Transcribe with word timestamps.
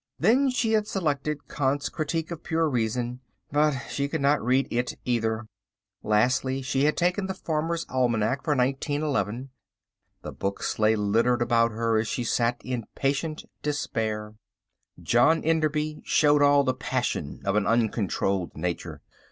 Then 0.17 0.49
she 0.49 0.71
had 0.71 0.87
selected 0.87 1.47
Kant's 1.47 1.87
Critique 1.87 2.31
of 2.31 2.41
Pure 2.41 2.71
Reason. 2.71 3.19
But 3.51 3.77
she 3.87 4.07
could 4.07 4.19
not 4.19 4.43
read 4.43 4.67
it 4.71 4.95
either. 5.05 5.45
Lastly, 6.01 6.63
she 6.63 6.85
had 6.85 6.97
taken 6.97 7.27
the 7.27 7.35
Farmer's 7.35 7.85
Almanac 7.87 8.43
for 8.43 8.55
1911. 8.55 9.51
The 10.23 10.31
books 10.31 10.79
lay 10.79 10.95
littered 10.95 11.43
about 11.43 11.69
her 11.69 11.99
as 11.99 12.07
she 12.07 12.23
sat 12.23 12.59
in 12.65 12.85
patient 12.95 13.45
despair. 13.61 14.33
John 14.99 15.43
Enderby 15.43 16.01
showed 16.03 16.41
all 16.41 16.63
the 16.63 16.73
passion 16.73 17.39
of 17.45 17.55
an 17.55 17.67
uncontrolled 17.67 18.57
nature. 18.57 19.03